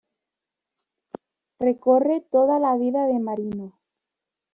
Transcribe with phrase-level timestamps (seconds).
[1.65, 3.77] Recorre toda la vida de Marino.